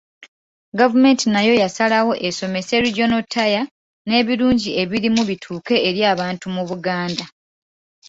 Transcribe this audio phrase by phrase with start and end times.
[0.79, 3.65] Gavumenti nayo yasalawo esomese Regional Tier
[4.07, 7.25] n’ebirungi ebirimu bituuke eri abantu mu Buganda.